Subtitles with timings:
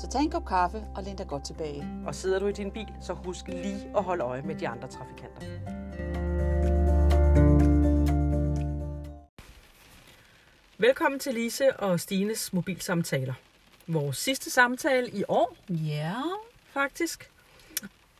[0.00, 1.88] Så tag en kop kaffe og læn dig godt tilbage.
[2.06, 4.88] Og sidder du i din bil, så husk lige at holde øje med de andre
[4.88, 5.46] trafikanter.
[10.78, 13.34] Velkommen til Lise og Stines mobilsamtaler.
[13.86, 16.14] Vores sidste samtale i år, Ja,
[16.72, 17.30] faktisk.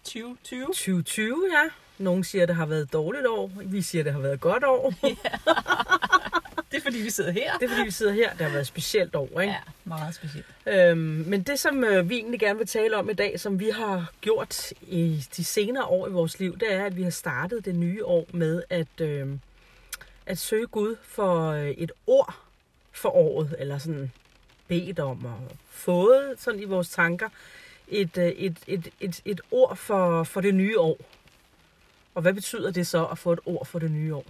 [0.04, 0.66] 2020.
[0.66, 1.70] 2020, ja.
[1.98, 3.50] Nogle siger, at det har været et dårligt år.
[3.64, 4.92] Vi siger, at det har været et godt år.
[6.70, 7.58] Det er fordi, vi sidder her.
[7.58, 8.30] Det er, fordi vi sidder her.
[8.30, 9.52] Det har været et specielt år, ikke?
[9.52, 10.46] Ja, meget specielt.
[10.66, 13.70] Øhm, men det, som øh, vi egentlig gerne vil tale om i dag, som vi
[13.70, 17.64] har gjort i de senere år i vores liv, det er, at vi har startet
[17.64, 19.28] det nye år med at, øh,
[20.26, 22.34] at søge Gud for øh, et ord
[22.92, 24.12] for året, eller sådan
[24.68, 27.28] bedt om og fået sådan i vores tanker
[27.88, 30.98] et, øh, et, et, et, et ord for, for det nye år.
[32.14, 34.24] Og hvad betyder det så at få et ord for det nye år?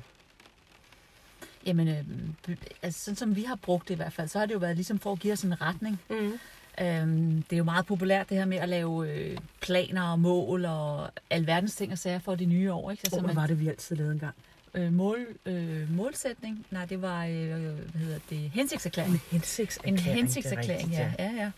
[1.67, 4.55] Jamen, øh, altså, sådan som vi har brugt det i hvert fald, så har det
[4.55, 6.01] jo været ligesom for at give os en retning.
[6.11, 6.33] Mm.
[6.81, 10.65] Øhm, det er jo meget populært det her med at lave øh, planer og mål
[10.65, 12.91] og alverdens ting og sager for det nye år.
[12.91, 13.01] Ikke?
[13.05, 14.35] Altså, hvad var det, vi altid lavede engang?
[14.75, 16.67] Øh, mål, øh, målsætning.
[16.71, 19.13] Nej, det var, øh, hvad hedder det, hensigtserklæring.
[19.13, 19.99] En hensigtserklæring.
[19.99, 21.13] En hensigtserklæring, ja.
[21.19, 21.51] ja, ja.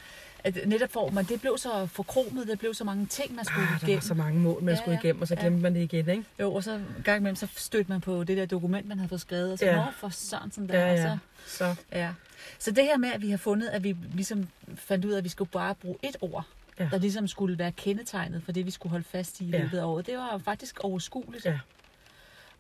[0.45, 3.69] At netop for, men det blev så forkromet, det blev så mange ting, man skulle
[3.69, 4.01] Ah, igennem.
[4.01, 5.41] så mange mål, man Ja, skulle igennem, og så Ja.
[5.41, 6.25] glemte man det igen, ikke?
[6.41, 9.21] Jo, og så gang imellem, så stødte man på det der dokument, man havde fået
[9.21, 9.85] skrevet, og så, Ja.
[9.97, 10.79] for sådan sådan der.
[10.81, 11.19] Ja, og ja.
[11.47, 12.11] Så, Så, ja.
[12.59, 15.25] så det her med, at vi har fundet, at vi ligesom fandt ud af, at
[15.25, 16.45] vi skulle bare bruge et ord,
[16.79, 16.89] Ja.
[16.93, 19.59] der ligesom skulle være kendetegnet for det, vi skulle holde fast i i Ja.
[19.59, 21.45] løbet af året, det var faktisk overskueligt.
[21.45, 21.59] Ja.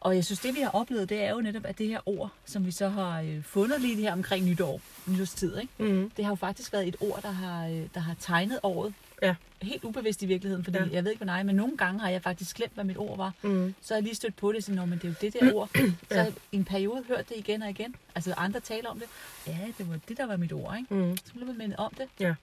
[0.02, 2.30] Og jeg synes, det vi har oplevet, det er jo netop, at det her ord,
[2.44, 5.72] som vi så har øh, fundet lige her omkring nytår, nytårstid, ikke?
[5.78, 8.94] mm, det har jo faktisk været et ord, der har, øh, der har tegnet året.
[9.22, 9.34] Ja.
[9.62, 10.84] Helt ubevidst i virkeligheden, fordi Ja.
[10.92, 13.16] jeg ved ikke, hvad nej, men nogle gange har jeg faktisk glemt, hvad mit ord
[13.16, 13.32] var.
[13.42, 15.52] mm, Så har jeg lige stødt på det, så men det er jo det der
[15.54, 15.70] ord.
[15.76, 15.80] Så
[16.10, 16.16] Ja.
[16.16, 17.94] har jeg i en periode hørt det igen og igen.
[18.14, 19.08] Altså andre taler om det.
[19.46, 20.94] Ja, det var det, der var mit ord, ikke?
[20.94, 21.16] mm.
[21.16, 22.06] Så blev man mindet om det.
[22.20, 22.34] Ja.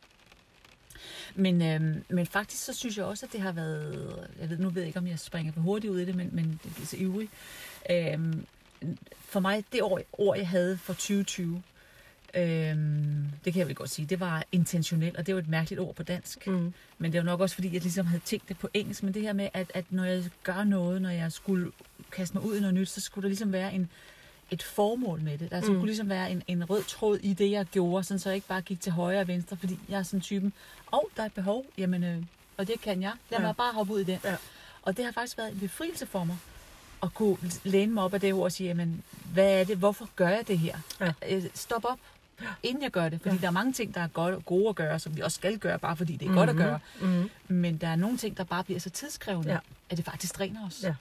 [1.36, 4.28] Men, øhm, men faktisk så synes jeg også, at det har været...
[4.42, 6.30] Jeg ved, nu ved jeg ikke, om jeg springer for hurtigt ud i det, men,
[6.32, 7.30] men det er så ivrig.
[7.92, 8.46] Øhm,
[9.20, 11.64] for mig, det år, ord, jeg havde for 2020,
[12.34, 15.82] øhm, det kan jeg vel godt sige, det var intentionelt, og det var et mærkeligt
[15.82, 16.48] ord på dansk.
[16.48, 16.74] Mm.
[16.98, 19.04] Men det var nok også, fordi jeg ligesom havde tænkt det på engelsk.
[19.04, 21.72] Men det her med, at, at når jeg gør noget, når jeg skulle
[22.12, 23.90] kaste mig ud i noget nyt, så skulle der ligesom være en,
[24.52, 25.52] et formål med det.
[25.52, 25.64] Der Mm.
[25.64, 28.48] skulle ligesom være en, en rød tråd i det, jeg gjorde, sådan så jeg ikke
[28.48, 30.54] bare gik til højre og venstre, fordi jeg er sådan typen,
[30.94, 32.24] åh, oh, der er et behov, jamen, øh,
[32.58, 33.14] og det kan jeg.
[33.32, 33.46] Lad Ja.
[33.46, 34.20] mig bare hoppe ud i det.
[34.24, 34.36] Ja.
[34.82, 36.38] Og det har faktisk været en befrielse for mig,
[37.04, 40.10] at kunne læne mig op af det ord og sige, jamen, hvad er det, hvorfor
[40.16, 40.78] gør jeg det her?
[41.00, 41.14] Ja.
[41.30, 42.00] Øh, Stop op,
[42.64, 43.22] inden jeg gør det.
[43.22, 43.42] Fordi Ja.
[43.42, 45.80] der er mange ting, der er godt, gode at gøre, som vi også skal gøre,
[45.80, 46.38] bare fordi det er mm-hmm.
[46.40, 46.80] godt at gøre.
[47.02, 47.30] Mm.
[47.48, 49.58] Men der er nogle ting, der bare bliver så tidskrævende, ja.
[49.90, 50.84] at det faktisk dræner os.
[50.84, 50.94] Ja.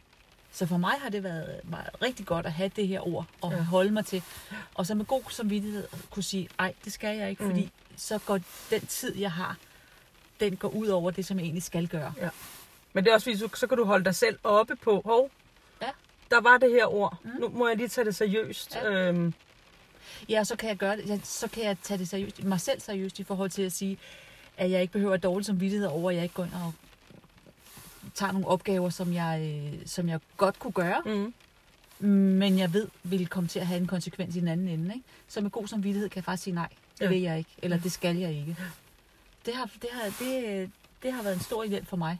[0.53, 3.51] Så for mig har det været, været rigtig godt at have det her ord og
[3.51, 3.57] Ja.
[3.57, 3.63] ja.
[3.63, 4.23] holde mig til.
[4.75, 7.51] Og så med god samvittighed kunne sige, ej, det skal jeg ikke, Mm.
[7.51, 8.39] fordi så går
[8.71, 9.57] den tid, jeg har,
[10.41, 12.13] den går ud over det, som jeg egentlig skal gøre.
[12.93, 15.31] Men det er også fordi, så, så kan du holde dig selv oppe på, hov,
[15.83, 15.91] Ja.
[16.31, 17.17] der var det her ord.
[17.25, 17.31] Mm.
[17.41, 18.75] Nu må jeg lige tage det seriøst.
[18.75, 18.91] Ja.
[18.91, 19.35] Øhm,
[20.29, 21.07] Ja, så kan jeg gøre det.
[21.09, 23.99] Ja, så kan jeg tage det seriøst, mig selv seriøst i forhold til at sige,
[24.57, 26.73] at jeg ikke behøver at dårlig samvittighed over, at jeg ikke går ind og
[28.15, 29.41] tager nogle opgaver, som jeg,
[29.75, 31.03] øh, som jeg godt kunne gøre.
[31.05, 31.33] mm.
[32.09, 34.95] men jeg ved, vil komme til at have en konsekvens i den anden ende.
[34.95, 35.07] Ikke?
[35.29, 37.09] Så med god samvittighed kan jeg faktisk sige nej, det Ja.
[37.09, 38.57] vil jeg ikke, eller det skal jeg ikke.
[39.47, 40.71] Det har, det, har, det,
[41.03, 42.19] det har været en stor hjælp for mig.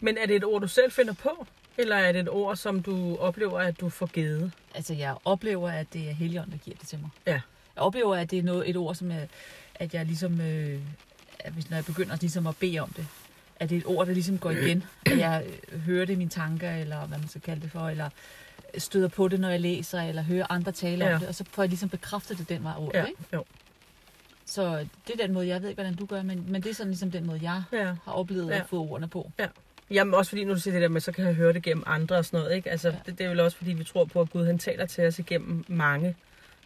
[0.00, 1.46] Men er det et ord, du selv finder på?
[1.78, 4.52] Eller er det et ord, som du oplever, at du får givet?
[4.74, 7.10] Altså, jeg oplever, at det er Helligånden, der giver det til mig.
[7.26, 7.32] Ja.
[7.76, 9.28] Jeg oplever, at det er noget, et ord, som jeg,
[9.74, 10.80] at jeg ligesom, øh,
[11.38, 13.06] at hvis, når jeg begynder ligesom at bede om det,
[13.60, 16.16] at det er et ord, der ligesom går igen, at jeg øh, hører det i
[16.16, 18.08] mine tanker, eller hvad man skal kalde det for, eller
[18.78, 21.14] støder på det, når jeg læser, eller hører andre tale Ja.
[21.14, 23.20] om det, og så får jeg ligesom bekræftet det den vej ord, Ja, ikke?
[23.32, 23.44] jo.
[24.46, 26.74] Så det er den måde, jeg ved ikke, hvordan du gør, men, men det er
[26.74, 27.84] sådan ligesom den måde, jeg Ja.
[28.04, 28.56] har oplevet Ja.
[28.58, 29.30] at få ordene på.
[29.90, 31.84] Jamen også fordi, nu du siger det der med, så kan jeg høre det gennem
[31.86, 32.70] andre og sådan noget, ikke?
[32.70, 32.94] Altså, ja.
[32.94, 33.00] Ja.
[33.06, 35.18] det, det er vel også fordi, vi tror på, at Gud han taler til os
[35.18, 36.16] igennem mange,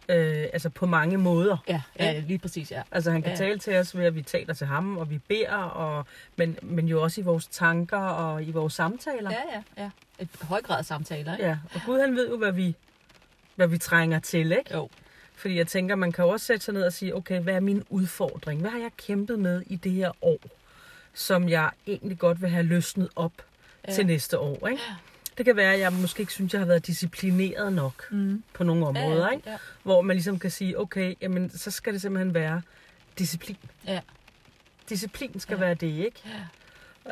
[0.09, 1.57] øh, altså på mange måder.
[1.67, 2.81] Ja, ja lige præcis, ja.
[2.91, 3.43] Altså han kan ja.
[3.43, 3.49] Ja.
[3.49, 6.87] tale til os ved, at vi taler til ham, og vi beder, og, men, men
[6.87, 9.31] jo også i vores tanker og i vores samtaler.
[9.31, 9.89] Ja, ja, ja.
[10.19, 11.47] Et høj grad samtaler, ikke?
[11.47, 11.57] ja.
[11.73, 12.75] Og Gud han ved jo, hvad vi,
[13.55, 14.73] hvad vi trænger til, ikke?
[14.73, 14.89] Jo.
[15.35, 17.83] Fordi jeg tænker, man kan også sætte sig ned og sige, okay, hvad er min
[17.89, 18.61] udfordring?
[18.61, 20.39] Hvad har jeg kæmpet med i det her år?
[21.13, 23.31] som jeg egentlig godt vil have løsnet op
[23.87, 23.93] ja.
[23.93, 24.67] til næste år.
[24.67, 24.81] Ikke?
[25.39, 28.43] Det kan være, at jeg måske ikke synes, jeg har været disciplineret nok Mm.
[28.53, 29.25] på nogle områder.
[29.27, 29.49] ja, Ikke?
[29.49, 29.57] ja.
[29.83, 32.61] Hvor man ligesom kan sige, okay, jamen, så skal det simpelthen være
[33.19, 33.57] disciplin.
[33.87, 33.99] Ja.
[34.89, 35.59] Disciplin skal Ja.
[35.61, 35.65] ja.
[35.65, 36.21] være det, ikke?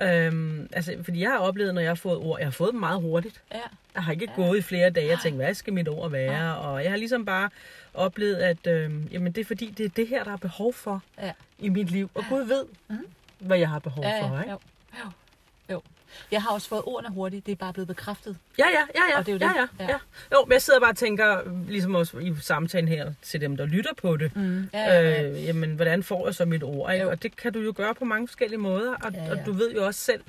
[0.01, 0.25] Ja.
[0.27, 2.79] Øhm, altså, fordi jeg har oplevet, når jeg har fået ord, jeg har fået dem
[2.79, 3.41] meget hurtigt.
[3.53, 3.59] Ja.
[3.95, 4.41] Jeg har ikke Ja.
[4.41, 4.47] ja.
[4.47, 6.31] gået i flere dage og tænkt, hvad skal mit ord være?
[6.39, 6.49] Nej.
[6.51, 7.49] Og jeg har ligesom bare
[7.93, 11.01] oplevet, at øhm, jamen, det er fordi, det er det her, der er behov for
[11.21, 11.31] Ja.
[11.59, 12.09] i mit liv.
[12.13, 13.05] Og Gud ved, Mhm.
[13.39, 14.35] hvad jeg har behov Ja, for.
[14.35, 14.51] ja, Ikke?
[14.51, 14.59] jo,
[15.05, 15.11] jo.
[16.31, 17.45] Jeg har også fået ordene hurtigt.
[17.45, 18.37] Det er bare blevet bekræftet.
[18.57, 19.19] Ja, ja, ja, ja.
[19.19, 19.69] Og det er jo ja, det.
[19.79, 19.91] ja, Ja.
[19.91, 19.97] ja.
[20.31, 23.65] Jo, men jeg sidder bare og tænker, ligesom også i samtalen her til dem, der
[23.65, 24.69] lytter på det, Mm.
[24.73, 25.23] Ja, ja, ja.
[25.29, 26.93] Øh, jamen, hvordan får jeg så mit ord?
[26.93, 27.05] Ikke?
[27.05, 27.11] Jo.
[27.11, 29.33] Og det kan du jo gøre på mange forskellige måder, og, Ja, ja, ja.
[29.33, 29.39] ja.
[29.39, 30.21] og du ved jo også selv,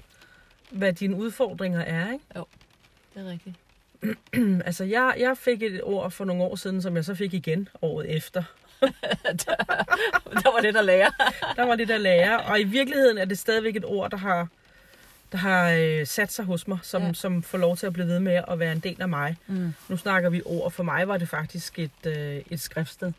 [0.70, 2.12] hvad dine udfordringer er.
[2.12, 2.24] Ikke?
[3.14, 3.56] det er rigtigt.
[4.66, 7.68] altså, jeg, jeg fik et ord for nogle år siden, som jeg så fik igen
[7.82, 8.42] året efter.
[10.42, 11.10] Der var lidt at lære.
[11.56, 14.48] Der var det der lære, og i virkeligheden er det stadigvæk et ord, der har,
[15.32, 17.06] der har øh, sat sig hos mig, som, Ja.
[17.06, 17.12] ja.
[17.12, 19.36] som får lov til at blive ved med at være en del af mig.
[19.46, 19.74] Mm.
[19.88, 20.70] Nu snakker vi ord.
[20.72, 23.12] For mig var det faktisk et, øh, et skriftsted.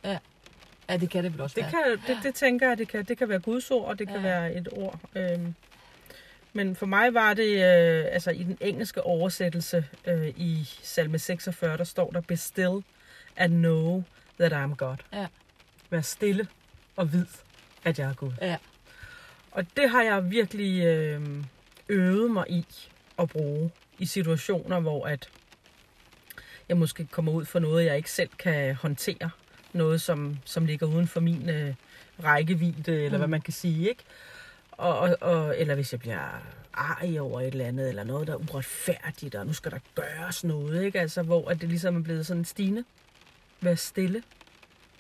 [0.90, 1.72] Ja, det kan det vel også Det, være.
[2.08, 4.16] kan, det, det tænker jeg, det kan, det kan være Guds ord, og det kan
[4.18, 4.22] Ja.
[4.22, 5.00] være et ord.
[5.16, 5.56] Øhm,
[6.54, 11.78] men for mig var det, øh, altså i den engelske oversættelse øh, i salme 46,
[11.78, 12.84] der står der, Be still
[13.38, 14.04] and know
[14.40, 14.96] that I am God.
[15.14, 15.28] Ja.
[15.90, 16.48] Vær stille
[16.96, 17.26] og vid,
[17.86, 18.32] at jeg er Gud.
[18.42, 18.58] Ja.
[19.52, 21.22] Og det har jeg virkelig øh,
[21.90, 22.66] øvet mig i
[23.20, 25.30] at bruge i situationer, hvor at
[26.70, 29.30] jeg måske kommer ud for noget, jeg ikke selv kan håndtere.
[29.74, 31.74] Noget, som, som ligger uden for min øh,
[32.24, 33.22] rækkevidde, eller Mm.
[33.22, 33.90] hvad man kan sige.
[33.90, 34.04] ikke?
[34.72, 36.42] Og, og, og, eller hvis jeg bliver
[36.74, 40.44] arg over et eller andet, eller noget, der er uretfærdigt, og nu skal der gøres
[40.44, 41.00] noget, ikke?
[41.00, 42.84] Altså, hvor at det ligesom er blevet sådan stigende.
[43.62, 44.24] Vær stille,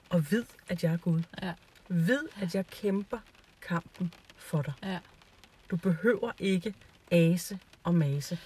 [0.09, 1.21] og vid, at jeg er Gud.
[1.41, 1.53] Ja.
[1.87, 3.17] Vid, at jeg kæmper
[3.61, 4.73] kampen for dig.
[4.83, 4.97] Ja.
[5.71, 6.73] Du behøver ikke
[7.11, 8.37] ase og mase,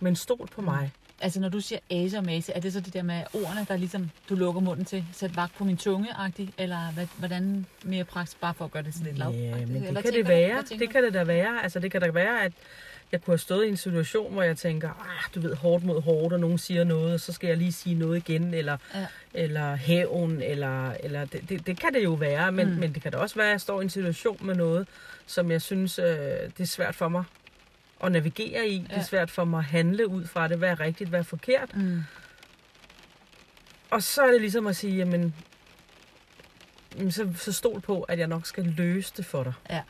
[0.00, 0.64] men stol på Mm.
[0.64, 0.90] mig.
[1.20, 3.76] Altså, når du siger ase og mase, er det så det der med ordene, der
[3.76, 5.04] ligesom du lukker munden til?
[5.12, 8.82] Sæt vagt på min tunge -agtigt, Eller hvad, hvordan mere praktisk, bare for at gøre
[8.82, 9.30] det sådan lidt lav?
[9.30, 10.62] Ja, men det Eller kan det være.
[10.78, 11.62] Det kan det da være.
[11.62, 12.52] Altså, det kan da være, at
[13.12, 16.02] jeg kunne have stået i en situation, hvor jeg tænker, ah, du ved, hårdt mod
[16.02, 19.06] hårdt, og nogen siger noget, og så skal jeg lige sige noget igen, eller, Ja.
[19.34, 22.74] eller hævn, eller, eller det, det, det kan det jo være, men, Mm.
[22.80, 24.88] men det kan da også være, at jeg står i en situation med noget,
[25.26, 27.24] som jeg synes, øh, det er svært for mig
[28.04, 28.76] at navigere i.
[28.76, 28.82] Ja.
[28.82, 28.96] Det Ja.
[28.96, 31.76] er svært for mig at handle ud fra det, hvad er rigtigt, hvad er forkert.
[31.76, 32.02] Mm.
[33.90, 35.34] Og så er det ligesom at sige, jamen,
[37.10, 39.52] så, så stol på, at jeg nok skal løse det for dig.
[39.70, 39.80] Ja,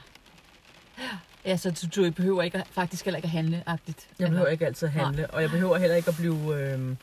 [1.56, 4.08] så du, du behøver ikke at, faktisk heller ikke at handle agtigt.
[4.18, 6.96] Jeg behøver ikke altid at handle, og jeg behøver heller ikke at blive, øh,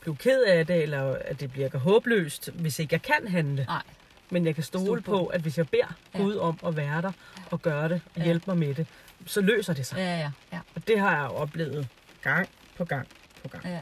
[0.00, 3.64] blive ked af det, eller at det bliver håbløst, hvis ikke jeg kan handle.
[3.64, 3.82] Nej.
[4.30, 5.10] Men jeg kan stole, Stole på.
[5.12, 5.18] på.
[5.18, 6.18] på, at hvis jeg beder Ja.
[6.18, 7.12] Gud om at være der
[7.50, 8.24] og gøre det og Ja.
[8.24, 8.86] hjælpe mig med det,
[9.26, 9.96] så løser det sig.
[9.98, 10.58] Ja, ja, ja.
[10.74, 11.88] Og det har jeg oplevet
[12.22, 13.08] gang på gang
[13.42, 13.64] på gang.
[13.64, 13.80] Ja.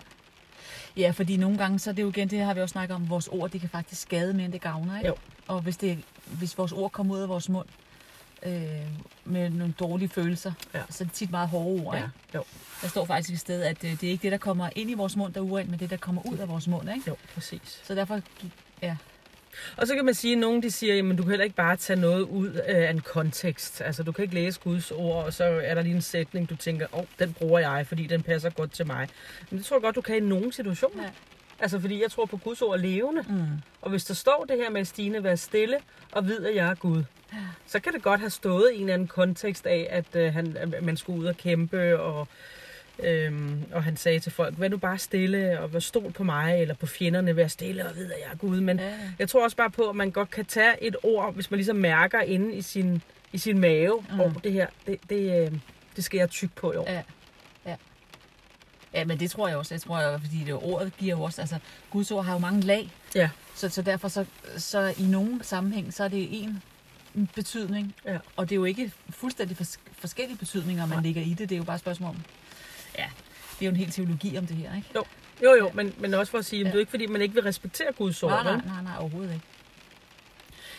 [0.96, 3.10] Ja, fordi nogle gange, så er det jo igen, det har vi også snakket om,
[3.10, 5.08] vores ord, det kan faktisk skade mere, end det gavner, ikke?
[5.08, 5.14] Jo.
[5.46, 7.66] Og hvis, det, hvis vores ord kommer ud af vores mund
[8.46, 8.52] øh,
[9.24, 10.80] med nogle dårlige følelser, Ja.
[10.90, 12.10] så er det tit meget hårde ord, Ja, ikke?
[12.34, 12.44] jo,
[12.82, 14.94] Der står faktisk et sted, at øh, det er ikke det, der kommer ind i
[14.94, 17.02] vores mund, der er urent, men det, der kommer ud af vores mund, ikke?
[17.08, 17.80] jo, præcis.
[17.84, 18.20] Så derfor,
[18.82, 18.96] ja,
[19.76, 21.76] Og så kan man sige, at nogen de siger, at du kan heller ikke bare
[21.76, 23.80] tage noget ud af en kontekst.
[23.80, 26.56] Altså, du kan ikke læse Guds ord, og så er der lige en sætning, du
[26.56, 29.08] tænker, åh, oh, den bruger jeg, fordi den passer godt til mig.
[29.50, 31.02] Men det tror jeg godt, du kan i nogle situationer.
[31.04, 31.10] Ja.
[31.60, 33.22] Altså, fordi jeg tror på Guds ord er levende.
[33.28, 33.46] mm,
[33.82, 35.76] Og hvis der står det her med, Stine, vær stille
[36.12, 37.02] og vid, at jeg er Gud,
[37.66, 40.56] så kan det godt have stået i en eller anden kontekst af, at, øh, han,
[40.56, 42.28] at man skulle ud og kæmpe, og,
[42.98, 46.60] øhm, og han sagde til folk, vær nu bare stille, og vær stol på mig,
[46.60, 48.60] eller på fjenderne, vær stille og vid, at jeg er Gud.
[48.60, 51.50] Men ja, jeg tror også bare på, at man godt kan tage et ord, hvis
[51.50, 54.20] man ligesom mærker inde i sin, i sin mave, Mm.
[54.20, 55.58] og det her, det, det, øh,
[55.96, 56.90] det skal jeg tykke på i år.
[56.90, 57.02] ja,
[57.66, 57.76] ja.
[58.94, 59.74] Ja, men det tror jeg også.
[59.74, 61.58] Jeg tror, jeg, fordi det, ordet giver jo også, altså
[61.90, 63.30] Guds ord har jo mange lag, Ja.
[63.54, 64.24] Så, så derfor så,
[64.56, 66.62] så i nogen sammenhæng, så er det en
[67.34, 67.94] betydning.
[68.04, 68.18] Ja.
[68.36, 71.02] Og det er jo ikke fuldstændig fors- forskellige betydninger, man Nej.
[71.04, 71.38] lægger i det.
[71.38, 72.16] Det er jo bare et spørgsmål om,
[72.98, 73.06] ja,
[73.58, 74.88] det er jo en hel teologi om det her, ikke?
[75.42, 76.68] Jo, jo, men, men også for at sige, at Ja.
[76.68, 78.30] det er jo ikke, fordi man ikke vil respektere Guds ord.
[78.32, 79.44] Nej, nej, nej, nej, overhovedet ikke.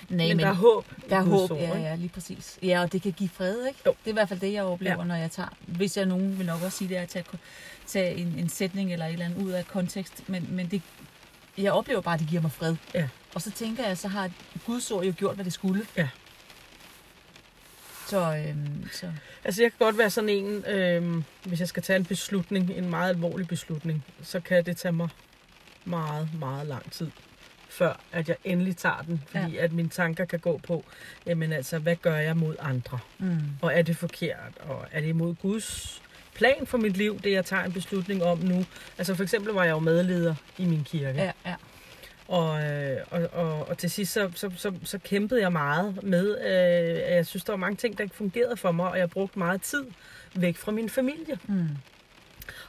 [0.09, 2.59] Nej, Men, men der er håb der er Guds håb, ord, ja, ja, lige præcis.
[2.63, 3.79] Ja, og det kan give fred, ikke?
[3.85, 3.91] Jo.
[3.91, 4.99] Det er i hvert fald det, jeg oplever, Ja.
[5.01, 5.07] ja.
[5.07, 5.49] når jeg tager...
[5.67, 7.25] Hvis jeg nogen vil nok også sige, det at tage,
[7.87, 10.81] tage en, en sætning eller et eller andet ud af kontekst, men, men det,
[11.57, 12.75] jeg oplever bare, at det giver mig fred.
[12.93, 13.07] Ja.
[13.35, 14.29] Og så tænker jeg, så har
[14.65, 15.85] Guds ord jo gjort, hvad det skulle.
[15.97, 16.09] Ja.
[18.07, 19.11] Så, øhm, så
[19.43, 22.89] Altså, jeg kan godt være sådan en, øhm, hvis jeg skal tage en beslutning, en
[22.89, 25.09] meget alvorlig beslutning, så kan det tage mig
[25.85, 27.11] meget, meget lang tid
[27.69, 29.23] før at jeg endelig tager den.
[29.27, 29.63] Fordi ja.
[29.63, 30.85] at mine tanker kan gå på,
[31.25, 32.99] jamen altså, hvad gør jeg mod andre?
[33.17, 33.39] Mm.
[33.61, 34.57] Og er det forkert?
[34.59, 36.01] Og er det imod Guds
[36.33, 38.65] plan for mit liv, det jeg tager en beslutning om nu?
[38.97, 41.21] Altså for eksempel var jeg jo medleder i min kirke.
[41.21, 41.55] Ja, ja.
[42.29, 46.37] Og, øh, og, og, og til sidst så, så, så, så kæmpede jeg meget med,
[46.41, 49.39] øh, jeg synes, der var mange ting, der ikke fungerede for mig, og jeg brugte
[49.39, 49.85] meget tid
[50.35, 51.39] væk fra min familie.
[51.47, 51.67] Mm.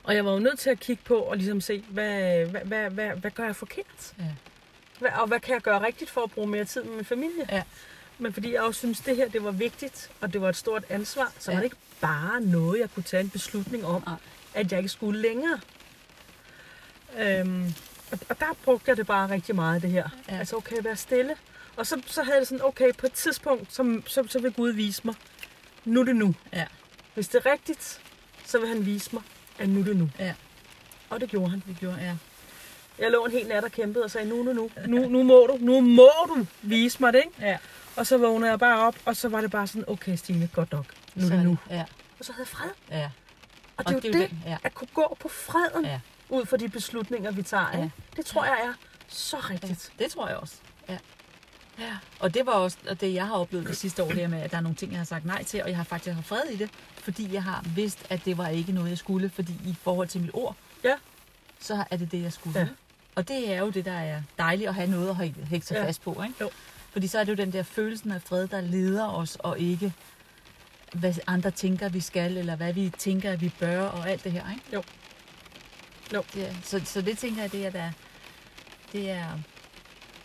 [0.03, 2.91] Og jeg var jo nødt til at kigge på og ligesom se, hvad, hvad, hvad,
[2.91, 4.15] hvad, hvad gør jeg forkert?
[4.19, 4.25] Ja.
[4.99, 7.45] Hvad, og hvad kan jeg gøre rigtigt for at bruge mere tid med min familie?
[7.51, 7.63] Ja.
[8.19, 10.85] Men fordi jeg også synes, det her det var vigtigt, og det var et stort
[10.89, 11.57] ansvar, så Ja.
[11.57, 14.15] var det ikke bare noget, jeg kunne tage en beslutning om, Nej.
[14.55, 15.61] at jeg ikke skulle længere.
[17.19, 17.75] Øhm,
[18.13, 20.09] og, og der brugte jeg det bare rigtig meget, det her.
[20.29, 20.39] Ja.
[20.39, 21.37] Altså, okay, være stille.
[21.77, 24.53] Og så, så havde jeg det sådan, okay, på et tidspunkt, så, så, så vil
[24.53, 25.15] Gud vise mig,
[25.85, 26.35] nu er det nu.
[26.53, 26.67] Ja.
[27.15, 28.01] Hvis det er rigtigt,
[28.47, 29.23] så vil han vise mig,
[29.59, 30.11] at nu er det nu.
[30.19, 30.35] Ja.
[31.11, 31.63] Og det gjorde han.
[31.69, 32.17] Det gjorde jeg.
[32.99, 35.47] Jeg lå en hel nat og kæmpede og sagde, nu, nu, nu, nu, nu må
[35.47, 37.47] du, nu må du vise mig det, ikke?
[37.47, 37.59] Ja.
[37.97, 40.73] Og så vågnede jeg bare op, og så var det bare sådan, okay Stine, godt
[40.73, 41.59] nok, nu er det nu.
[41.71, 41.85] Ja,
[42.19, 42.71] Og så havde jeg fred.
[42.91, 43.11] ja.
[43.77, 44.57] Og det er jo det, den, ja.
[44.65, 46.01] at kunne gå på freden, Ja.
[46.31, 47.67] Ud fra de beslutninger, vi tager.
[47.73, 47.83] Ja.
[47.83, 47.95] Ikke?
[48.17, 48.73] Det tror jeg er
[49.09, 49.49] så ja.
[49.51, 49.93] rigtigt.
[49.99, 50.55] Det tror jeg også.
[50.89, 50.99] Ja.
[51.79, 51.97] Ja.
[52.21, 54.51] Og det var også og det, jeg har oplevet det sidste år, det med, at
[54.51, 56.43] der er nogle ting, jeg har sagt nej til, og jeg har faktisk haft fred
[56.53, 56.71] i det,
[57.03, 60.21] fordi jeg har vidst, at det var ikke noget, jeg skulle, fordi i forhold til
[60.21, 60.95] mit ord, Ja.
[61.61, 62.59] så er det det, jeg skulle.
[62.61, 62.67] Ja.
[63.15, 65.75] Og det er jo det, der er dejligt at have noget at hæ- hægte sig
[65.75, 65.81] Ja.
[65.81, 65.87] ja.
[65.89, 66.23] fast på.
[66.23, 66.35] Ikke?
[66.41, 66.51] Jo.
[66.93, 69.93] Fordi så er det jo den der følelsen af fred, der leder os, og ikke
[70.93, 74.33] hvad andre tænker, vi skal, eller hvad vi tænker, at vi bør, og alt det
[74.33, 74.51] her.
[74.51, 74.63] Ikke?
[74.73, 74.83] Jo.
[76.15, 76.23] Jo.
[76.37, 77.91] Ja, så, så det tænker jeg, det er der,
[78.93, 79.15] det er,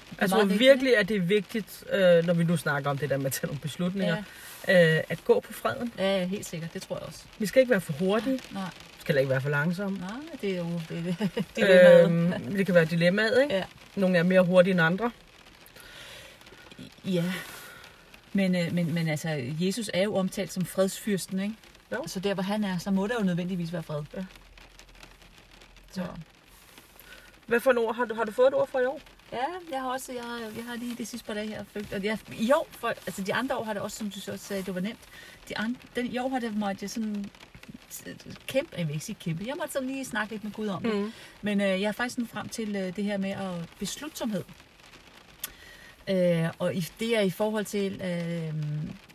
[0.10, 2.89] det er Jeg tror vigtigt, virkelig, at det er vigtigt, øh, når vi nu snakker
[2.89, 4.18] om det der med at tage nogle beslutninger,
[4.68, 5.94] øh, at gå på freden.
[5.98, 6.74] Ja, ja, helt sikkert.
[6.74, 7.20] Det tror jeg også.
[7.39, 9.98] Vi skal ikke være for hurtige, Nej, vi skal heller ikke være for langsomme.
[10.00, 10.10] nej
[10.42, 12.06] det er jo det, det, dilemmaet.
[12.06, 13.56] Øhm, det kan være dilemmaet, ikke?
[13.56, 13.63] Ja.
[13.96, 15.12] Nogle er mere hurtige end andre.
[17.06, 17.24] Ja.
[18.34, 21.56] Men, øh, men, men altså, Jesus er jo omtalt som fredsfyrsten, ikke?
[21.92, 22.04] Jo.
[22.08, 24.01] Så der, hvor han er, så må der jo nødvendigvis være fred.
[24.18, 24.24] Ja.
[25.96, 26.02] Så.
[26.02, 26.08] Ja.
[27.48, 27.96] Hvad for ord?
[27.96, 29.02] Har du, har du fået et ord for i år?
[29.32, 31.94] Ja, jeg har også, jeg har, jeg har lige de sidste par dage her følt,
[31.94, 34.32] og jeg, i år, for, altså de andre år har det også, som du så
[34.32, 35.00] også sagde, det var nemt.
[35.50, 37.25] De andre, den, I år har det jeg sådan
[38.48, 40.84] kæmpe, jeg vil ikke sige kæmpe, jeg måtte sådan lige snakke lidt med Gud om
[40.84, 40.96] det.
[40.96, 41.12] Mm.
[41.42, 44.44] Men øh, jeg er faktisk nu frem til øh, det her med at beslutsomhed.
[46.10, 48.54] Øh, og i, det er i forhold til øh,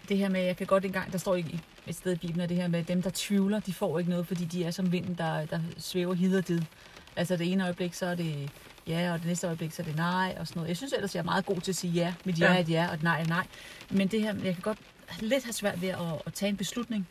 [0.09, 2.41] det her med, jeg kan godt engang, der står i, i et sted i Bibelen,
[2.41, 4.93] at det her med dem, der tvivler, de får ikke noget, fordi de er som
[4.93, 6.61] vinden, der, der svæver hid og did.
[7.17, 8.51] Altså det ene øjeblik, så er det
[8.87, 10.69] ja, og det næste øjeblik, så er det nej, og sådan noget.
[10.69, 12.15] Jeg synes ellers, jeg er meget god til at sige ja.
[12.25, 12.57] Mit ja Ja.
[12.57, 13.47] er et ja, og et nej er et nej.
[13.91, 14.79] Men det her, jeg kan godt
[15.21, 17.09] lidt have svært ved at, at tage en beslutning.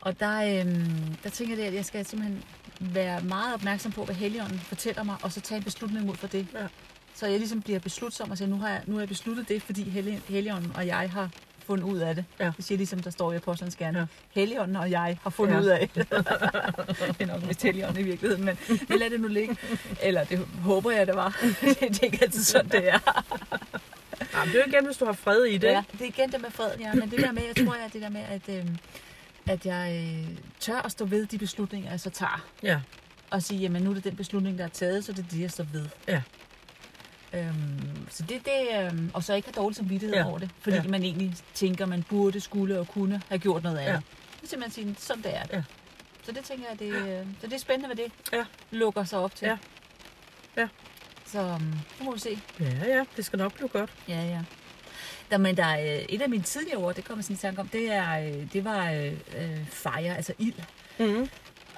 [0.00, 2.42] Og der, øhm, der tænker jeg, at jeg skal simpelthen
[2.80, 6.26] være meget opmærksom på, hvad Helligånden fortæller mig, og så tage en beslutning ud fra
[6.26, 6.46] det.
[6.54, 6.66] Ja.
[7.14, 9.62] Så jeg ligesom bliver beslutsom og siger, nu har jeg, nu har jeg besluttet det,
[9.62, 11.30] fordi Hellig- Helligånden og jeg har
[11.68, 12.24] fundet ud af det.
[12.40, 12.52] Ja.
[12.56, 13.98] Det siger ligesom, der står i Apostlenes Gerne.
[13.98, 14.04] Ja.
[14.40, 15.60] Helligånden og jeg har fundet Ja.
[15.60, 16.08] ud af det.
[17.18, 18.58] det er nok mest Helligånden i virkeligheden, men
[18.88, 19.56] vi lader det nu ligge.
[20.02, 21.36] Eller det håber jeg, det var.
[21.60, 22.98] det er ikke altid sådan, det er.
[24.34, 25.68] Ja, men det er jo igen, hvis du har fred i det.
[25.68, 26.92] Ja, det er igen det med freden, ja.
[26.94, 28.64] Men det der med, jeg tror, jeg, det der med, at, øh,
[29.46, 30.28] at jeg øh,
[30.60, 32.44] tør at stå ved de beslutninger, jeg så tager.
[32.62, 32.80] Ja.
[33.30, 35.40] Og sige, jamen nu er det den beslutning, der er taget, så det er det,
[35.40, 35.86] jeg står ved.
[36.08, 36.22] Ja.
[37.32, 40.20] Øhm, så det, det øhm, og så ikke have dårlig samvittighed Ja.
[40.22, 40.28] ja.
[40.28, 40.82] over det, fordi Ja.
[40.82, 40.88] ja.
[40.88, 43.88] man egentlig tænker, man burde, skulle og kunne have gjort noget andet.
[43.88, 43.94] Ja.
[43.94, 44.00] Ja.
[44.40, 45.42] Det er simpelthen sige, sådan det er.
[45.52, 45.62] Ja.
[46.22, 48.44] Så det tænker jeg, det, øh, så det er spændende, hvad det Ja.
[48.70, 49.46] lukker sig op til.
[49.46, 49.58] Ja.
[50.56, 50.68] Ja.
[51.26, 51.62] Så um,
[51.98, 52.38] nu må vi se.
[52.60, 53.90] Ja, ja, det skal nok blive godt.
[54.08, 54.40] Ja, ja.
[55.30, 57.60] Der, men der er øh, et af mine tidligere ord, det kommer sådan i tanke
[57.60, 59.12] om, det, er, øh, det var øh,
[59.70, 60.54] fire, altså ild.
[60.98, 61.28] Mm.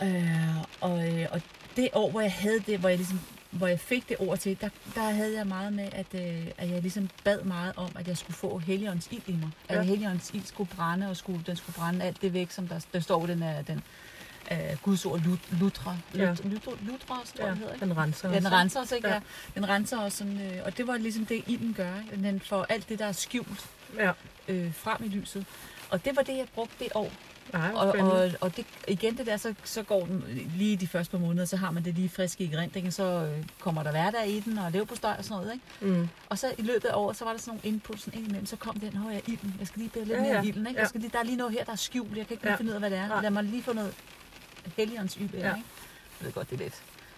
[0.03, 0.91] Øh, og,
[1.31, 1.43] og
[1.77, 4.61] det år, hvor jeg havde det, hvor jeg ligesom hvor jeg fik det ord til,
[4.61, 8.09] der, der havde jeg meget med, at, øh, at jeg ligesom bad meget om, at
[8.09, 9.51] jeg skulle få Helligåndens ild i mig.
[9.69, 9.83] At Ja.
[9.83, 13.01] Helligåndens ild skulle brænde, og skulle, den skulle brænde alt det væk, som der, der
[13.01, 13.83] står den, er, den
[14.53, 15.97] øh, Guds ord, lut, lutra.
[16.15, 16.25] Ja.
[16.29, 17.87] Lut, lutra, lutra, tror Ja, jeg, hedder, ikke?
[17.87, 18.29] den renser.
[18.31, 18.57] Ja, den også.
[18.57, 19.09] renser os, ikke?
[19.09, 19.15] Ja.
[19.15, 19.21] Ja.
[19.55, 21.95] Den renser os sådan, øh, og det var ligesom det, ilden gør.
[22.15, 23.67] Den får alt det, der er skjult
[23.99, 24.13] Ja.
[24.49, 25.47] øh, frem i lyset.
[25.91, 27.13] Og det var det, jeg brugte det år.
[27.53, 30.25] Nej, Og, og, og det, igen det der, så, så går den
[30.57, 33.45] lige de første par måneder, så har man det lige frisk i erindringen, så øh,
[33.59, 35.95] kommer der hverdag i den, og leverpostej og sådan noget, ikke?
[36.01, 36.09] Mm.
[36.29, 38.57] Og så i løbet af året, så var der sådan nogle input sådan indimellem, så
[38.57, 40.43] kom den, åh ja, ilden, jeg skal lige bede lidt Ja, mere ja.
[40.43, 40.81] ilden, ikke?
[40.81, 42.53] Jeg skal lige, der er lige noget her, der er skjult, jeg kan ikke lige
[42.53, 42.57] Ja.
[42.57, 43.23] finde ud af, hvad det er.
[43.23, 43.95] Lad mig lige få noget
[44.77, 45.37] helligåndens ild, Ja.
[45.39, 45.49] ikke?
[45.49, 46.75] Jeg ved godt, det er lidt.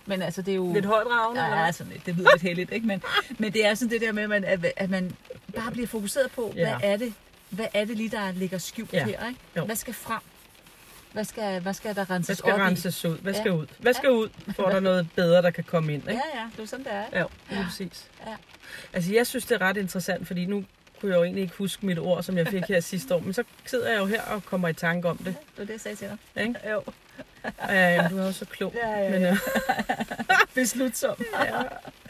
[0.07, 0.73] Men altså, det er jo...
[0.73, 1.73] Lidt højt ravne, eller Ja, hvad?
[1.73, 2.07] sådan lidt.
[2.07, 2.87] Det lyder lidt heldigt, ikke?
[2.87, 3.03] Men,
[3.39, 4.45] men det er sådan det der med, at man,
[4.77, 5.17] at man
[5.57, 6.77] bare bliver fokuseret på, Ja.
[6.79, 7.13] hvad er det,
[7.53, 9.05] hvad er det lige, der ligger skjult Ja.
[9.05, 9.41] her, ikke?
[9.57, 9.65] Jo.
[9.65, 10.21] Hvad skal frem?
[11.13, 13.19] Hvad skal, hvad skal der renses Hvad skal op renses ud?
[13.19, 13.39] Hvad Ja.
[13.41, 13.67] skal ud?
[13.79, 16.05] Hvad skal ud, for der er noget bedre, der kan komme ind?
[16.07, 16.11] i?
[16.11, 16.23] Ikke?
[16.35, 17.05] Ja, ja, det er sådan, det er.
[17.13, 18.11] Ja, lige præcis.
[18.27, 18.35] Ja.
[18.93, 20.65] Altså, jeg synes, det er ret interessant, fordi nu
[21.01, 23.33] kunne jeg jo egentlig ikke huske mit ord, som jeg fik her sidste år, men
[23.33, 25.27] så sidder jeg jo her og kommer i tanke om det.
[25.27, 26.43] Det var det, jeg sagde til dig.
[26.43, 26.71] Ikke?
[26.71, 26.83] Jo.
[27.69, 28.75] Ja, ja, du er jo så klog.
[28.75, 29.31] Ja, ja, Men, ja.
[29.33, 29.39] øh,
[30.55, 31.17] Beslutsom.
[31.45, 31.63] ja,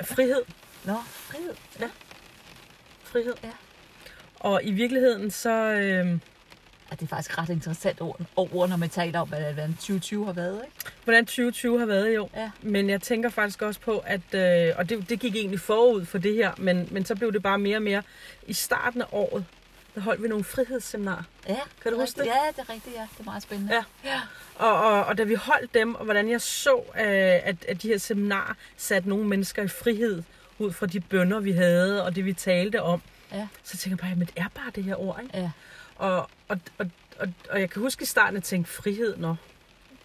[0.05, 0.43] frihed.
[0.85, 1.55] Nå, frihed.
[3.05, 3.35] Frihed.
[3.45, 3.51] Ja.
[4.43, 5.51] Og i virkeligheden, så...
[5.51, 6.19] Øh,
[6.91, 10.33] det er faktisk ret interessant ord, ord når man taler om, hvad, hvad 2020 har
[10.33, 10.91] været, ikke?
[11.05, 12.31] hvordan 2020 har været år.
[12.37, 12.51] Ja.
[12.63, 14.35] Men jeg tænker faktisk også på, at...
[14.35, 17.43] Øh, og det, det gik egentlig forud for det her, men, men så blev det
[17.43, 18.03] bare mere og mere...
[18.47, 19.45] I starten af året,
[19.95, 21.23] der holdt vi nogle frihedsseminarer.
[21.49, 22.27] Ja, Kan du huske det?
[22.27, 23.07] Ja, det er rigtigt, ja.
[23.13, 23.75] Det er meget spændende.
[23.75, 23.85] Ja.
[24.05, 24.21] ja.
[24.55, 27.89] Og, og, og da vi holdt dem, og hvordan jeg så, øh, at, at de
[27.89, 30.23] her seminarer satte nogle mennesker i frihed
[30.59, 33.49] ud fra de bønder, vi havde, og det vi talte om, Ja.
[33.63, 35.39] så tænker jeg bare, jamen det er bare det her ord, ikke?
[35.39, 35.51] Ja.
[35.97, 39.35] Og, og, og, og, og jeg kan huske i starten at tænke, frihed, nå,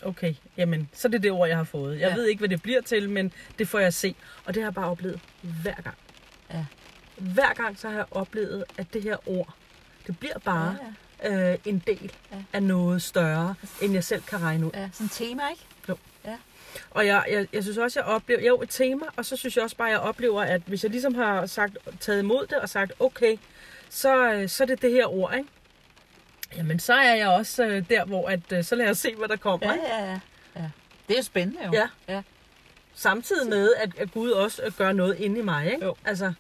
[0.02, 2.00] okay, jamen, så er det det ord, jeg har fået.
[2.00, 2.16] Jeg Ja.
[2.16, 4.16] ved ikke, hvad det bliver til, men det får jeg se.
[4.46, 5.96] Og det har jeg bare oplevet hver gang.
[6.54, 6.66] Ja.
[7.18, 9.54] Hver gang så har jeg oplevet, at det her ord,
[10.08, 10.78] det bliver bare
[11.24, 11.52] Ja, ja.
[11.54, 12.38] øh, en del Ja.
[12.54, 14.72] af noget større, end jeg selv kan regne ud.
[14.74, 14.90] ja.
[14.94, 15.64] Sådan et tema, ikke?
[16.92, 19.64] Og jeg, jeg, jeg synes også, jeg oplever, jo et tema, og så synes jeg
[19.64, 22.92] også bare, jeg oplever, at hvis jeg ligesom har sagt, taget imod det og sagt,
[23.00, 23.38] okay,
[23.90, 25.50] så, øh, så er det det her ord, ikke?
[26.58, 29.28] Jamen, så er jeg også øh, der, hvor at, øh, så lad os se, hvad
[29.28, 29.68] der kommer.
[29.68, 29.86] Ja, ikke?
[29.88, 30.20] ja, ja.
[30.56, 30.70] ja.
[31.08, 31.72] Det er jo spændende, jo.
[31.74, 31.88] Ja.
[32.08, 32.22] ja.
[32.96, 35.86] Samtidig med, at, at Gud også øh, gør noget inde i mig, ikke?
[35.86, 35.96] Jo.
[36.06, 36.34] Altså,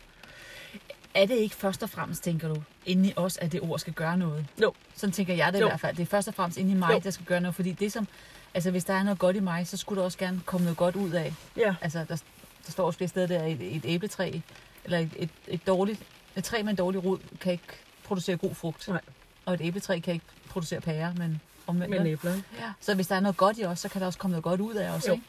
[1.13, 3.94] Er det ikke først og fremmest, tænker du, inde i os, at det ord skal
[3.94, 4.46] gøre noget?
[4.62, 4.74] Jo.
[4.96, 5.65] Sådan tænker jeg det Jo.
[5.65, 5.96] i hvert fald.
[5.96, 7.00] Det er først og fremmest inde i mig, Jo.
[7.03, 7.56] der skal gøre noget.
[7.56, 8.08] Fordi det som,
[8.58, 10.78] altså hvis der er noget godt i mig, så skulle der også gerne komme noget
[10.78, 11.34] godt ud af.
[11.58, 12.16] ja, Altså der,
[12.66, 14.32] der står også flere steder der, et, et æbletræ,
[14.86, 16.00] eller et, et, et dårligt,
[16.36, 17.64] et træ med en dårlig rod, kan ikke
[18.04, 18.88] producere god frugt.
[18.88, 19.02] Nej.
[19.46, 22.04] Og et æbletræ kan ikke producere pærer, men omvendt.
[22.04, 22.36] næbler.
[22.36, 22.48] ikke?
[22.60, 22.72] Ja.
[22.82, 24.62] Så hvis der er noget godt i os, så kan der også komme noget godt
[24.62, 25.14] ud af os, Jo.
[25.14, 25.24] ikke?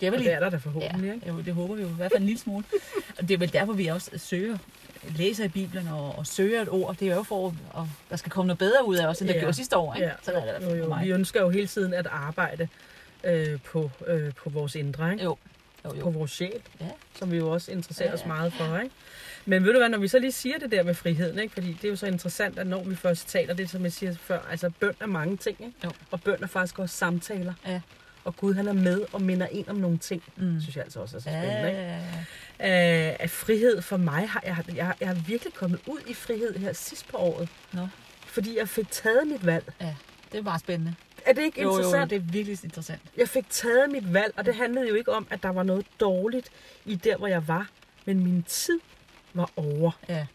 [0.00, 1.28] Det er Og vel det er der da Ja, forhåbentlig, ikke?
[1.28, 1.88] jo, det håber vi jo.
[1.88, 2.64] I hvert fald en lille smule.
[3.18, 4.58] Og det er vel derfor, vi også søger,
[5.08, 6.96] læser i Bibelen og, og søger et ord.
[6.96, 9.34] Det er jo for, at der skal komme noget bedre ud af os, end der
[9.34, 9.40] Ja.
[9.40, 9.94] gjorde sidste år.
[9.94, 10.06] Ikke?
[10.06, 10.88] Ja, Sådan er det jo, jo.
[10.88, 11.04] mig.
[11.04, 12.68] Vi ønsker jo hele tiden at arbejde
[13.24, 15.24] øh, på, øh, på vores indre, ikke?
[15.24, 15.36] Jo,
[15.84, 16.08] jo, på jo.
[16.08, 16.86] vores sjæl, Ja.
[17.18, 18.26] som vi jo også interesserer Ja, os ja.
[18.26, 18.78] meget for.
[18.78, 18.94] Ikke?
[19.46, 21.54] Men ved du hvad, når vi så lige siger det der med friheden, ikke?
[21.54, 24.14] fordi det er jo så interessant, at når vi først taler det, som jeg siger
[24.20, 25.72] før, altså bøn er mange ting, ikke?
[25.84, 25.90] Jo.
[26.10, 27.54] og bøn er faktisk også samtaler.
[27.66, 27.80] Ja.
[28.24, 30.60] Og Gud han er med og minder en om nogle ting, Mm.
[30.60, 31.68] synes jeg altså også er så Ja, spændende.
[31.68, 31.80] Ikke?
[31.82, 32.24] ja, ja.
[32.60, 36.14] Øh, at frihed for mig, har, jeg, har- jeg, jeg har virkelig kommet ud i
[36.14, 37.88] frihed her sidst på året, Nå,
[38.26, 39.72] fordi jeg fik taget mit valg.
[40.32, 40.94] det er meget spændende.
[41.26, 42.10] Er det ikke Jo, jo, interessant?
[42.10, 43.00] det er virkelig interessant.
[43.16, 45.86] Jeg fik taget mit valg, og det handlede jo ikke om, at der var noget
[46.00, 46.50] dårligt
[46.84, 47.68] i der, hvor jeg var,
[48.04, 48.80] men min tid
[49.34, 49.90] var over.
[50.08, 50.26] Ja,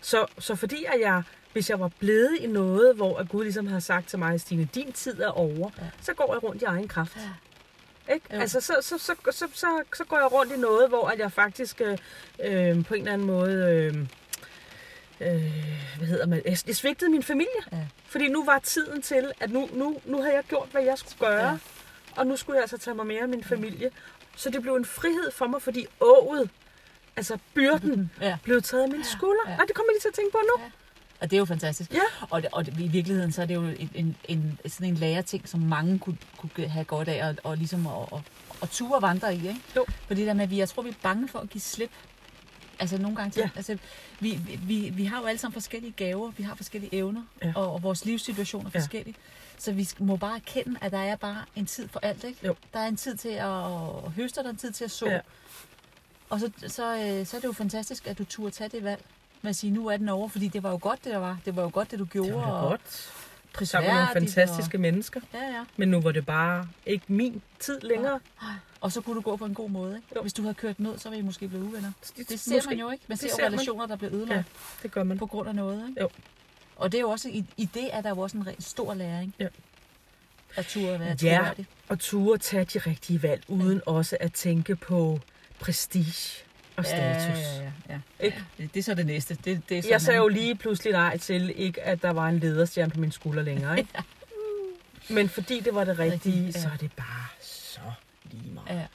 [0.00, 1.22] Så, så fordi at jeg,
[1.52, 4.68] hvis jeg var blevet i noget, hvor at Gud ligesom har sagt til mig, Stine,
[4.74, 5.84] din tid er over, Ja.
[5.84, 5.90] ja.
[6.00, 7.16] så går jeg rundt i egen kraft.
[7.16, 7.22] Ja.
[8.08, 8.26] Ikke?
[8.34, 8.40] Jo.
[8.40, 11.32] Altså, så, så, så, så, så, så går jeg rundt i noget, hvor at jeg
[11.32, 11.98] faktisk øh,
[12.44, 13.52] øh, på en eller anden måde...
[13.52, 14.06] Øh,
[15.20, 15.42] øh,
[15.98, 16.42] hvad hedder man?
[16.44, 17.60] Jeg, svigtede min familie.
[17.72, 17.78] Ja.
[18.06, 21.18] Fordi nu var tiden til, at nu, nu, nu havde jeg gjort, hvad jeg skulle
[21.18, 21.46] gøre.
[21.46, 21.50] Ja.
[21.50, 21.58] Ja.
[22.16, 23.90] Og nu skulle jeg altså tage mig mere af min familie.
[24.36, 26.50] Så det blev en frihed for mig, fordi ået,
[27.16, 28.38] altså byrden, ja.
[28.42, 29.42] blev taget af mine skuldre.
[29.46, 29.52] Ja.
[29.52, 29.58] Ja.
[29.62, 30.62] Og det kommer jeg lige til at tænke på nu.
[30.64, 30.70] Ja.
[31.22, 31.94] Og det er jo fantastisk.
[31.94, 32.00] Ja.
[32.30, 35.60] Og, og i virkeligheden, så er det jo en, en, en, sådan en lærerting, som
[35.60, 38.18] mange kunne, kunne have godt af, og, og ligesom at, at,
[38.62, 39.60] at ture vandre i, ikke?
[39.76, 39.84] Jo.
[40.06, 41.90] For det der med, at vi, jeg tror, vi er bange for at give slip.
[42.78, 43.50] Altså nogle gange, til, Ja.
[43.56, 43.78] altså,
[44.20, 47.52] vi, vi, vi har jo alle sammen forskellige gaver, vi har forskellige evner, Ja.
[47.56, 48.78] og, og vores livssituation er Ja.
[48.80, 49.14] forskellige.
[49.58, 52.46] Så vi må bare erkende, at der er bare en tid for alt, ikke?
[52.46, 52.54] Jo.
[52.74, 55.06] Der er en tid til at høste, og der er en tid til at så.
[55.06, 55.20] Ja.
[56.30, 59.04] Og så, så, øh, så er det jo fantastisk, at du turde tage det valg
[59.42, 61.38] med at sige, nu er den over, fordi det var jo godt, det der var.
[61.44, 62.28] Det var jo godt, det du gjorde.
[62.28, 63.68] Det var da og godt.
[63.68, 65.20] Sammen med nogle fantastiske mennesker.
[65.20, 65.64] Og, ja, ja.
[65.76, 68.20] Men nu var det bare ikke min tid længere.
[68.80, 70.08] Og så kunne du gå på en god måde, ikke?
[70.16, 70.20] Jo.
[70.22, 71.92] Hvis du havde kørt ud, så ville I måske blive uvenner.
[72.16, 73.04] Det, Det ser måske, man jo ikke.
[73.08, 73.46] Man ser ser man.
[73.52, 74.42] relationer, der bliver ødelagt Ja,
[74.82, 75.18] det gør man.
[75.18, 76.00] på grund af noget, ikke?
[76.00, 76.08] Jo.
[76.76, 79.34] Og det er jo også, i, i det er der jo også en stor læring.
[79.38, 79.48] Ja.
[80.56, 81.50] At turde være Ja.
[81.88, 85.20] Og ture tage de rigtige valg, uden også at tænke på
[85.60, 86.44] prestige
[86.76, 87.38] og status.
[87.38, 88.00] Ja, ja, ja.
[88.20, 88.24] ja.
[88.24, 88.44] Ikke?
[88.58, 89.34] Det, er så det næste.
[89.34, 92.38] Det, det er Jeg sagde jo lige pludselig nej til, ikke at der var en
[92.38, 93.78] lederstjerne på mine skuldre længere.
[93.78, 93.90] Ikke?
[95.10, 96.60] Men fordi det var det rigtige, Rigtigt, ja.
[96.60, 97.80] så er det bare så
[98.30, 98.78] lige meget.
[98.78, 98.86] Ja.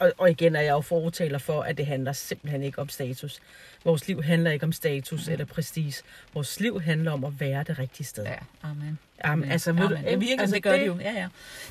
[0.00, 3.38] Og, og, igen er jeg jo fortaler for, at det handler simpelthen ikke om status.
[3.84, 5.32] Vores liv handler ikke om status Mm.
[5.32, 5.94] eller prestige.
[6.34, 8.24] Vores liv handler om at være det rigtige sted.
[8.24, 8.98] Ja, amen.
[9.24, 10.04] Jamen, altså, ved du, amen.
[10.04, 10.98] Ja, virkelig, altså, det gør det, det- jo.
[11.00, 11.28] Ja, ja.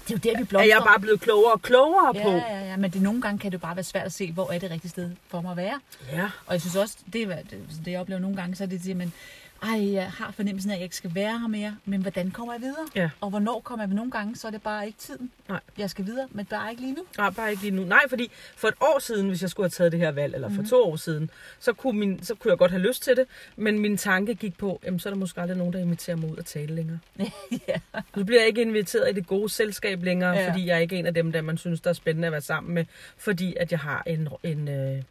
[0.08, 0.62] Det er jo der, vi Er blomstrer.
[0.64, 2.30] jeg bare blevet klogere og klogere ja, på?
[2.32, 4.60] ja, ja, men det, nogle gange kan det bare være svært at se, hvor er
[4.60, 5.80] det rigtige sted for mig at være.
[6.12, 6.30] Ja.
[6.46, 8.84] Og jeg synes også, det er det, det jeg oplever nogle gange, så er det
[8.84, 9.14] det, men
[9.63, 12.54] ej, jeg har fornemmelsen af, at jeg ikke skal være her mere, men hvordan kommer
[12.54, 12.88] jeg videre?
[12.96, 13.10] Ja.
[13.22, 13.96] Og hvornår kommer jeg?
[13.96, 15.32] Nogle gange, så er det bare ikke tiden.
[15.50, 15.60] Nej.
[15.78, 17.02] Jeg skal videre, men bare ikke lige nu.
[17.17, 17.84] Nej, bare ikke lige nu.
[17.84, 20.50] Nej, fordi for et år siden, hvis jeg skulle have taget det her valg, eller
[20.50, 20.67] for mm.
[20.67, 23.80] to år siden, så kunne, min, så kunne jeg godt have lyst til det, men
[23.80, 26.38] min tanke gik på, jamen, så er der måske aldrig nogen, der inviterer mig ud
[26.38, 27.00] og tale længere.
[27.67, 27.80] ja.
[28.15, 30.50] Nu bliver jeg ikke inviteret i det gode selskab længere, ja.
[30.50, 32.41] fordi jeg er ikke en af dem, der man synes, der er spændende at være
[32.41, 32.86] sammen med,
[33.17, 35.02] fordi at jeg har en, en, øh,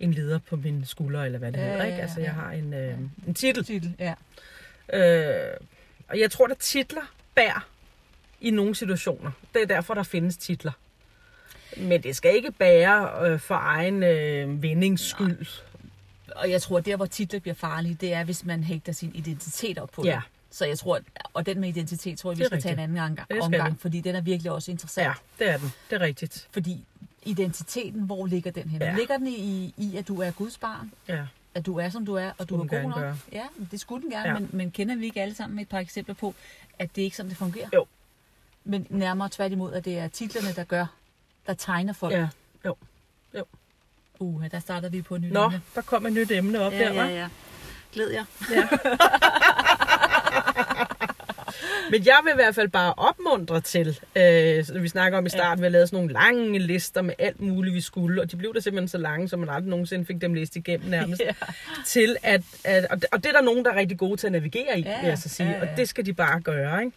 [0.00, 1.96] en leder på min skulder, eller hvad det Ja, hedder, ikke?
[1.96, 2.24] ja, Altså, ja.
[2.26, 3.64] jeg har en, øh, en titel.
[3.64, 4.14] Titel, ja.
[4.92, 5.56] Øh,
[6.08, 7.02] og jeg tror, der titler
[7.34, 7.68] bær
[8.40, 9.30] i nogle situationer.
[9.54, 10.72] Det er derfor, der findes titler.
[11.76, 15.46] Men det skal ikke bære øh, for egen øh, vindings skyld.
[16.36, 19.10] Og jeg tror, at der, hvor titler bliver farlige, det er, hvis man hægter sin
[19.14, 20.10] identitet op på Ja.
[20.14, 20.22] det.
[20.56, 21.02] Så jeg tror, at-
[21.34, 22.98] og den med identitet, tror jeg, vi skal tage en rigtigt.
[23.00, 25.06] anden gang, omgang, fordi den er virkelig også interessant.
[25.06, 25.12] Ja,
[25.44, 25.72] det er den.
[25.90, 26.48] Det er rigtigt.
[26.52, 26.84] Fordi
[27.22, 28.84] identiteten, hvor ligger den henne?
[28.84, 28.94] Ja.
[28.96, 30.92] Ligger den i, i, at du er Guds barn?
[31.08, 31.26] Ja.
[31.54, 32.98] At du er, som du er, og du Skulle er den god nok?
[33.00, 33.18] gøre.
[33.32, 34.34] Ja, det skulle den gerne, Ja.
[34.38, 36.34] men, men kender vi ikke alle sammen et par eksempler på,
[36.78, 37.68] at det ikke er sådan, det fungerer?
[37.74, 37.86] Jo.
[38.64, 40.86] Men nærmere tværtimod, at det er titlerne, der gør,
[41.46, 42.14] der tegner folk.
[42.14, 42.28] Ja.
[44.22, 45.60] Uh, der starter vi på et nyt Nå, emne.
[45.74, 47.28] der kom et nyt emne op Ja, der, ja, ja.
[47.92, 48.24] Glæd jer.
[51.90, 55.28] Men jeg vil i hvert fald bare opmuntre til, øh, som vi snakker om i
[55.28, 58.36] starten, vi har lavet sådan nogle lange lister med alt muligt, vi skulle, og de
[58.36, 61.32] blev der simpelthen så lange, så man aldrig nogensinde fik dem læst igennem nærmest, Ja.
[61.86, 64.26] til at, at og, det, og det er der nogen, der er rigtig gode til
[64.26, 65.60] at navigere i, Ja, vil jeg så sige, ja, ja.
[65.70, 66.96] og det skal de bare gøre, ikke?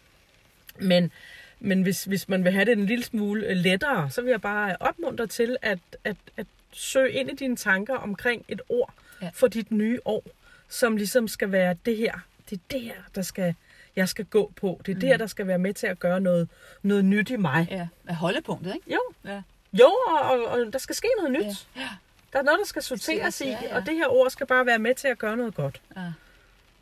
[0.79, 1.11] Men,
[1.59, 4.41] men hvis, hvis man vil have det en lille smule øh, lettere, så vil jeg
[4.41, 9.29] bare opmuntre til at, at, at søge ind i dine tanker omkring et ord Ja.
[9.33, 10.23] for dit nye år,
[10.69, 12.13] som ligesom skal være det her.
[12.49, 13.55] Det er det her, der skal,
[13.95, 14.81] jeg skal gå på.
[14.85, 16.49] Det er det her, der skal være med til at gøre noget,
[16.81, 17.67] noget nyt i mig.
[17.71, 18.93] Ja, med holdepunktet, ikke?
[18.93, 19.41] Jo, Ja.
[19.73, 21.67] jo og, og, og der skal ske noget nyt.
[21.75, 21.89] Ja.
[22.33, 23.75] Der er noget, der skal sorteres Ja, i, ja.
[23.75, 25.81] og det her ord skal bare være med til at gøre noget godt.
[25.97, 26.11] ja.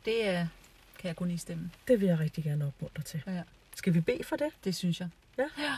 [0.04, 0.46] Det er,
[0.98, 1.70] kan jeg kun i stemme.
[1.88, 3.22] Det vil jeg rigtig gerne opmuntre til.
[3.26, 3.42] Ja.
[3.74, 4.48] Skal vi bede for det?
[4.64, 5.08] Det synes jeg.
[5.38, 5.44] Ja.
[5.58, 5.72] ja.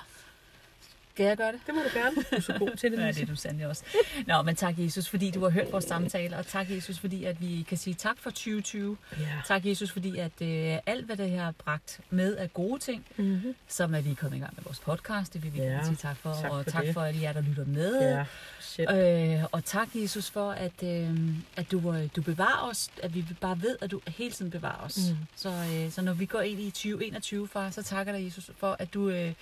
[1.15, 1.61] Skal jeg gøre det?
[1.67, 2.17] Det må du gerne.
[2.17, 2.99] Du er så god til det.
[3.05, 3.85] Ja, det er du sandelig også.
[4.27, 7.41] Nå, men tak Jesus, fordi du har hørt vores samtaler, og tak Jesus, fordi at
[7.41, 8.97] vi kan sige tak for 2020.
[9.21, 9.27] Ja.
[9.47, 13.05] Tak Jesus, fordi at øh, alt, hvad det her har bragt med af gode ting,
[13.17, 13.55] Mm-hmm.
[13.69, 15.85] som at vi er kommet i gang med vores podcast, det vil vi Ja, gerne
[15.87, 16.95] sige tak for, tak og for tak det.
[16.95, 18.01] for alle jer, der lytter med.
[18.17, 18.25] Ja,
[18.61, 18.91] shit.
[18.91, 21.11] Øh, og tak, Jesus, for, at, øh,
[21.57, 24.85] at du, øh, du bevarer os, at vi bare ved, at du hele tiden bevarer
[24.85, 24.99] os.
[25.11, 25.17] Mm.
[25.37, 28.77] Så, øh, så når vi går ind i 2021, far, så takker dig, Jesus, for,
[28.79, 29.33] at du, øh,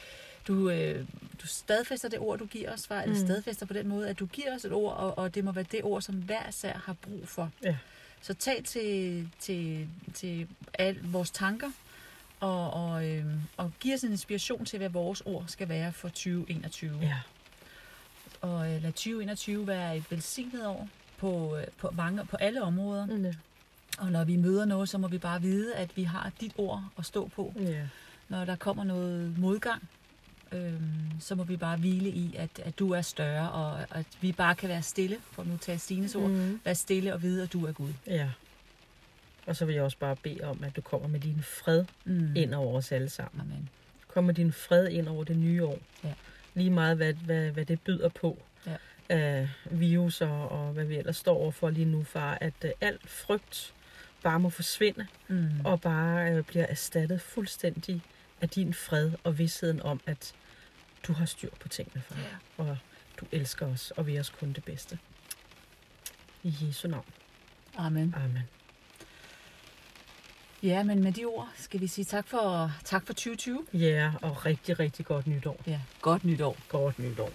[0.48, 1.06] du, øh,
[1.42, 3.26] du stadfæster det ord, du giver os, far, eller Mm.
[3.26, 5.64] stadfæster på den måde, at du giver os et ord, og, og det må være
[5.72, 7.50] det ord, som hver sær har brug for.
[7.62, 7.76] Ja.
[8.22, 11.70] Så tag til, til, til al vores tanker,
[12.40, 13.24] og, og, øh,
[13.56, 17.16] og giv os en inspiration til, hvad vores ord skal være for 2021 Ja.
[18.40, 23.06] og øh, lad 2021 være et velsignet år på, øh, på, mange, på alle områder.
[23.06, 23.26] Mm.
[23.98, 26.84] Og når vi møder noget, så må vi bare vide, at vi har dit ord
[26.98, 27.52] at stå på.
[27.56, 27.82] Ja.
[28.28, 29.88] Når der kommer noget modgang,
[30.52, 30.80] øhm,
[31.20, 34.54] så må vi bare hvile i, at, at du er større, og at vi bare
[34.54, 36.60] kan være stille, for nu at tage Stines ord, Mm.
[36.64, 37.92] være stille og vide, at du er Gud.
[38.06, 38.28] ja.
[39.46, 42.36] Og så vil jeg også bare bede om, at du kommer med din fred Mm.
[42.36, 43.40] ind over os alle sammen.
[43.40, 43.68] Amen.
[44.08, 45.78] Kom med din fred ind over det nye år.
[46.04, 46.12] Ja.
[46.54, 48.38] Lige meget, hvad, hvad, hvad det byder på.
[48.66, 48.76] Ja.
[49.08, 52.38] Af virus og, og hvad vi ellers står overfor lige nu, far.
[52.40, 53.74] At uh, alt frygt
[54.22, 55.06] bare må forsvinde.
[55.28, 55.48] Mm.
[55.64, 58.02] og bare øh, bliver erstattet fuldstændig
[58.40, 60.34] af din fred og vidsheden om, at
[61.06, 62.16] du har styr på tingene, far.
[62.16, 62.64] Ja.
[62.64, 62.78] Og
[63.20, 64.98] du elsker os og vil os kun det bedste.
[66.42, 67.06] I Jesu navn.
[67.76, 68.14] Amen.
[68.16, 68.42] Amen.
[70.62, 73.66] Ja, men med de ord skal vi sige tak for, tak for 2020.
[73.72, 75.60] Ja, og rigtig, rigtig godt nytår.
[75.66, 76.56] Ja, godt nytår.
[76.68, 77.30] Godt nytår.